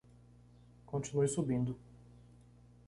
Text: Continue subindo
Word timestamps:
Continue 0.87 1.27
subindo 1.27 1.77